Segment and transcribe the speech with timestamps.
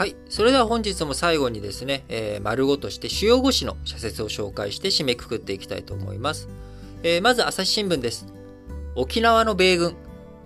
[0.00, 0.16] はい。
[0.30, 6.48] それでは本日も最後にですね、えー、丸ごとして主要語詞の社説を紹介して締めくくっていきたいと思います。
[7.02, 8.24] えー、まず朝日新聞です。
[8.94, 9.96] 沖縄の米軍、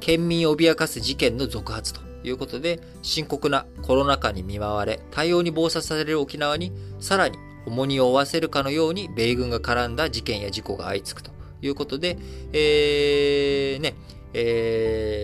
[0.00, 11.30] 県民を脅かす事件の続発ということで、深刻なコロナ禍に見舞われ、対応に暴殺される沖縄に、さらに重荷を負わせるかのように、米軍が絡んだ事件や事故が相次ぐと
[11.62, 12.18] いうことで、
[12.52, 13.94] えー、ね、
[14.32, 15.23] え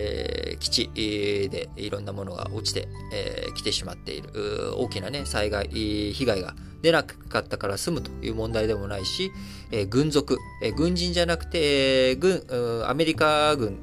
[0.61, 4.29] 基地でいろんなものが落ちてき、えー、てしまっている。
[4.77, 9.31] 大きなね、災害、被害が出なかったから済むという問題でもないし、
[9.71, 12.43] え、軍属、え、軍人じゃなくて、軍、
[12.87, 13.79] アメリカ軍、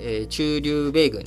[0.00, 1.24] えー、中流米軍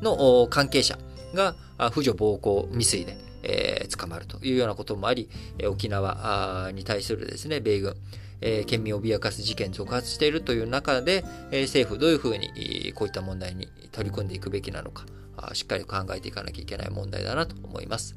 [0.00, 0.96] の関係者
[1.34, 5.28] が、扶助暴行未遂で、え、捕まるというようなこともあり、
[5.68, 7.96] 沖縄に対するですね、米軍、
[8.40, 15.06] えー、県民を脅かす事件続発しているという中で、えー、政府どういうふうにこういった問題に取り組んでいくべきなのか、
[15.52, 18.16] しっかり考えていかなきゃいけない問題だなと思います。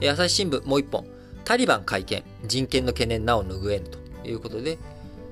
[0.00, 1.06] えー、朝日新聞もう一本、
[1.44, 4.78] タリバン会見、人権の懸念なお拭えぬということで、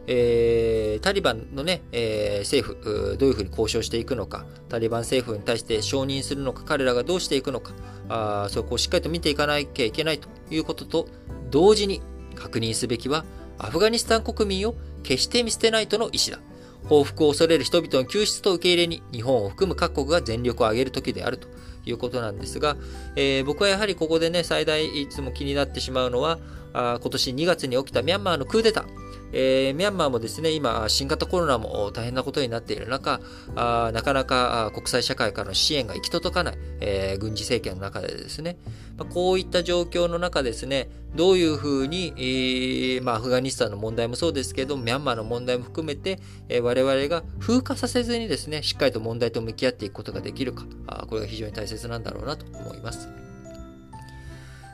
[0.06, 7.72] えー、タリバンのね、えー、政府、どういうふうに交渉していくのか、タリバン政府に対して承認するのか、彼らがどうしていくのか、
[8.08, 11.08] あそこをしっかりと見ていかなきゃいけないということと、
[11.50, 12.02] 同時に
[12.34, 13.24] 確認すべきは、
[13.58, 16.42] アフガニスタン国民を決して見捨てないとの意思だ。
[16.88, 21.48] 報復を恐れる人々の救出と受け入れに日本を含む各国が全力を挙げる時であると
[21.86, 22.76] いうことなんですが、
[23.16, 26.38] えー、僕はやはりここでね、最大いつも気になってしまうのは、
[26.74, 29.04] あ今年2月に起きたミャンマーのクーデター。
[29.36, 33.20] えー、ミャンマーもですね、今、新型コロナも大変なことになっている中、
[33.56, 38.56] あなかなか国際社会からの支援が行き届かない、えー、軍事政権の中でですね、
[38.96, 53.08] まあ、こういった状況の中ですね、どういうふうに、えー、まあ、アフガニスタンの問題もそうですけど、ミャンマーの問題も含めて、え、我々が風化させずにですね、しっかりと問題と向き合っていくことができるか、あこれが非常に大切なんだろうなと思います。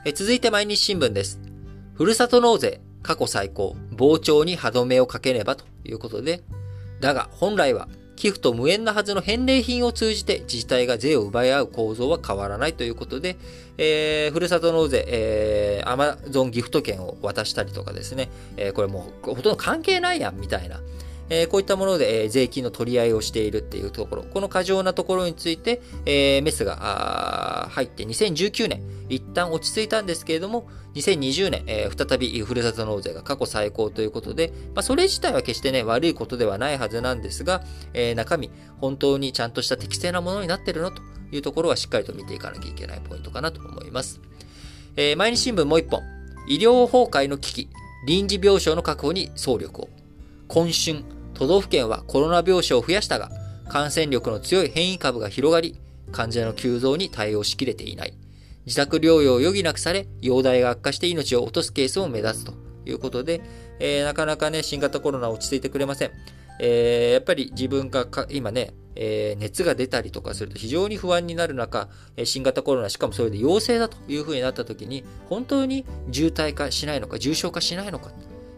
[0.05, 1.50] え続いて毎日新聞です。
[1.93, 6.43] ふるさと納税、過去最高、膨張に歯止めをかけねばということで、
[6.99, 13.35] だが本来は寄付と無縁なはずの返礼品を通じて自治体が税を奪い合う構造は変わらないということで、
[13.79, 20.81] えー、ふるさと納税、えー、アマゾンギフト券を渡したりとかですね、えー、これもうほとんど関係ないやんみたいな、
[21.33, 37.63] えー、こういったもので、えー、税金の取り合いをしているっていうところ、この過剰なところについて、えー、メスが入って2019年、一旦落ち着いたんですけれども、2020年、えー、再びふるさと納税が過去最高ということで、まあ、それ自体は決してね、悪いことではないはずなんですが、
[37.93, 44.19] えー、中身、本当にちゃんとした適正なものになってるのというところはしっかりと見ていかなきゃいけないポイントかなと思います。
[44.97, 46.01] えー、毎日新聞もう一本、
[46.49, 47.69] 医療崩壊の危機、
[48.05, 49.89] 臨時病床の確保に総力を。
[50.49, 53.31] 今春、都道府県はコロナ病床を増やしたが、
[53.67, 55.79] 感染力の強い変異株が広がり、
[56.11, 58.13] 患者の急増に対応しきれていない。
[58.65, 62.53] 自宅療養を余儀なくされ、容体が悪化して命を落とすケースも目立つと
[62.85, 63.41] いうことで、
[63.79, 66.11] えー、なかなかね、新型コロナ落ち着いてくれません。
[66.59, 71.89] えー、やっぱり自分が今ね、えー、熱が出たりとかすると非常に不安になる中、
[72.23, 78.11] 新型コロナ、しかもそれで陽性だというふうになった時に、本当に重体化しないのか、重症化しないのか、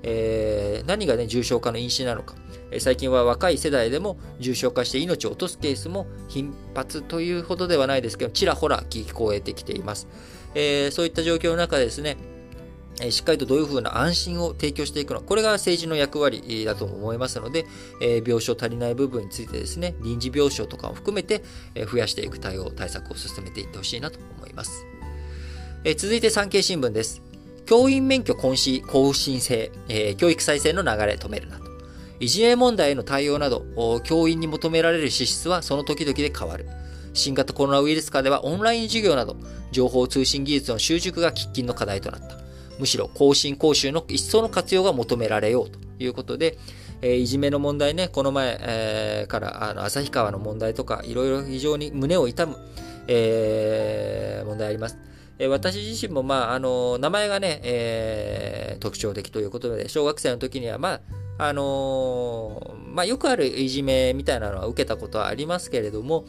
[0.03, 2.35] えー、何がね、重症化の因子なのか
[2.71, 10.07] え、最近は若い世代でも重症化して命を落とすケースも頻発というほどではないですけど、ちらほら聞こえてきています。
[10.55, 12.17] えー、そういった状況の中ですね、
[13.01, 17.65] えしっかりとどういうふうな安心を提供していくのか、これが政治の役割だと思いますので、
[18.01, 21.43] え、病床足りない部分についてですね、臨時病床とかを含めて、
[21.73, 24.85] え増やしていく対応、対策を進めていってほしいなと思います。
[25.83, 27.22] え、続いて産経新聞です。
[27.65, 31.63] 教員免許更新更新制、えー、教育再生の流れ止めるなと。
[32.19, 33.65] いじめ問題への対応など、
[34.03, 36.67] 教員に求められる資質はその時々で変わる。
[37.13, 39.35] 新型コロナウイルス下ではオンライン授業など、
[39.71, 42.37] 情報通信技術の習熟が喫緊の課題となった。
[42.79, 46.57] むしろ更新講習の一層の活用が求められようということで、
[47.01, 52.57] えー、いじめの問題ね、この前、えー、からあの旭川の問題とか、いろいろ非常に胸を痛む、
[53.07, 54.97] えー、問題あります。
[55.39, 61.01] え私自身も、まあ、あの名前がね、え特徴的ということで、小学生の時には、まあ、
[61.37, 66.25] あのまあ、よくあるいじめみたいなのは受けたことはありますけれども、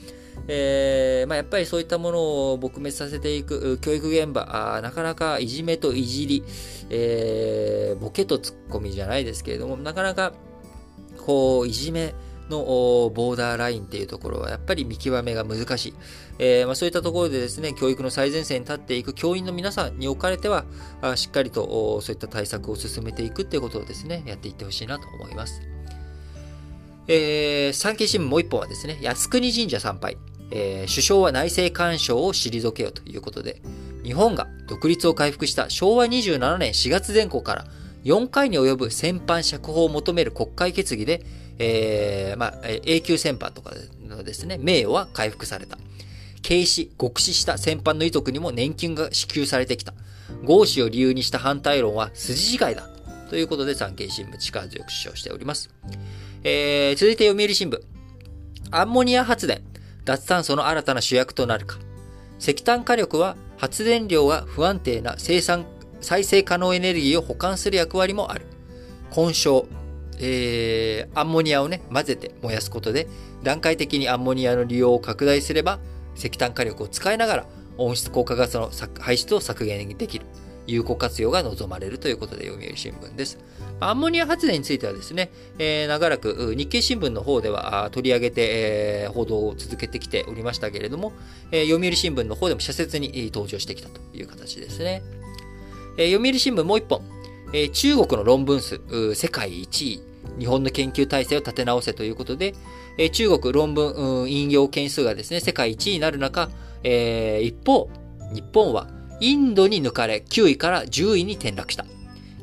[0.49, 2.19] えー、まあ、やっぱりそういったもの
[2.53, 6.45] を撲滅させていく教育現場、あなかなかいじめといじり、
[6.91, 10.33] え、ボケとツッコミじゃないですけれども、なかなか
[11.19, 12.15] こう、いじめ、
[12.50, 15.94] のボーダーラインっていうところはやっぱり見極めが難しい。
[16.38, 20.64] えー、まあ、そういったところでですね、教育の最前線に立っていく教員の皆さんにおかれては、
[21.00, 25.62] あしっかりとそういった対策を進めていくっていうことをですね、やっていってほしいなと思います。
[27.06, 30.17] えー、産経新聞もう一本はですね、靖国神社参拝、
[30.50, 33.61] えー、首相は内政干渉を退けよということで、
[34.02, 37.64] 日本が独立を回復した昭和27年4月前後から
[38.05, 41.25] 4回に及ぶ戦犯釈放を求める国会決議で、
[41.59, 42.55] えー、まあ、
[42.85, 43.73] 永久戦犯とか
[44.06, 45.79] のですね、名誉は回復された。
[46.47, 49.95] 軽視、極死した戦犯の遺族にも年金が支給されてきた。
[50.45, 52.89] 合死を理由にした反対論は筋違いだ。
[53.31, 55.71] ということで、産経新聞力強く主張しております。
[56.43, 57.81] えー、続いて読売新聞。
[58.71, 59.62] アンモニア発電、
[60.05, 61.79] 脱炭素の新たな主役となるか。
[62.39, 65.67] 石炭火力は発電量が不安定な生産、
[66.01, 68.47] 再生可能エネルギーを保管する役割もある。
[69.11, 69.67] 混焼、
[70.20, 73.08] えー、アンモニアをね、混ぜて燃やすことで、
[73.43, 75.78] 段階的にアンモニアの利用を拡大すれば、
[76.16, 77.46] 石炭火力を使いながら
[77.78, 78.70] 温室効果ガスの
[79.00, 80.26] 排出を削減できる。
[80.66, 83.38] 有効活用が望まれるということで読売新聞です。
[83.81, 91.12] アンモニア発電についてはですね、えー、長らく日経新聞の方では取り上げて、えー、報道を続けてきておりましたけれども、
[91.50, 95.02] えー、読売新聞の方でも社説に登場してきたという形ですね。
[95.96, 97.02] え読売新聞もう一本、
[97.56, 98.81] え中国の論文数、
[99.15, 100.03] 世界1位、
[100.41, 102.53] 日本の研究体制を立て直せということで、
[102.99, 106.51] え中国論文引用件数がですね、世界1位になる中、
[106.83, 107.89] え一方、
[108.33, 108.89] 日本は
[109.21, 111.87] インドに抜かれ9位から10位に転落した。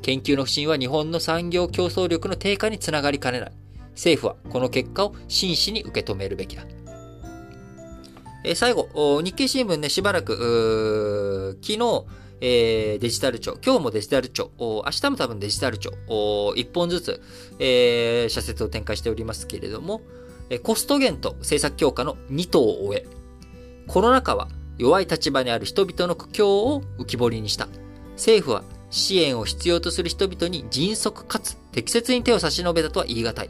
[0.02, 3.52] 研究の不振は日本の産業競争力の低下につながりかねない。
[3.92, 6.64] 政府はこの結果を真摯に受け止めるべきだ。
[8.46, 12.06] え最後、日経新聞ね、しばらく、昨日、
[12.42, 17.22] えー、デジタル庁、今日もデジタル庁、明日も多分デジタル庁、1本ずつ、
[17.60, 20.02] えー、社説を展開しておりますけれども、
[20.64, 23.08] コスト減と政策強化の2党を終え、
[23.88, 27.68] コロナ禍は弱い立場にある人々の苦境を浮き彫りにした。
[28.14, 33.50] 政府は支援を必要とする人々に迅速かつ適切に手を差し伸べたとは言い難い。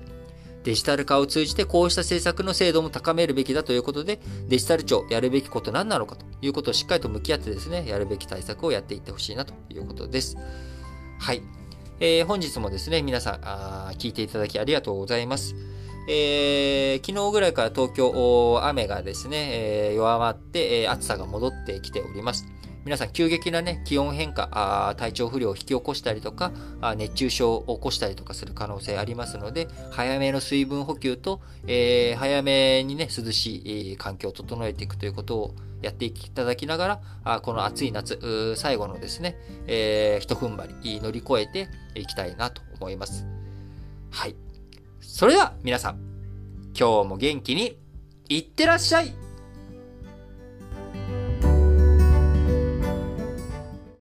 [0.63, 10.37] デジタル化を通じてこうした政策の精度も高めるべきだということで、デジタル庁やるべきこと何なのかということをしっかりと向き合ってですね、やるべき対策をやっていってほしいなということです。
[11.19, 11.41] はい。
[11.99, 15.55] えー、本日もですね、皆さんあ、聞いていただきありがとうございます。
[16.07, 22.47] えー、昨日ぐらいから東京、雨がですね、えー、弱まって、え、暑さが戻ってきております。
[22.83, 26.51] 皆さん急激なね、気温変化、あ体調不良を引き起こしたりとか
[26.81, 39.37] あ、熱中症を起こしたりとかする可能性ありますので、早めの水分補給と、えー、早めにね、涼しい環境を整えていくということをやっていただきながら、あこの暑い夏、最後のですね、
[39.67, 43.27] えー、一踏ん張り乗り越えていきたいなと思います。
[44.09, 44.35] はい。
[45.01, 45.99] それでは皆さん、
[46.75, 47.77] 今日も元気に
[48.27, 49.13] いってらっしゃい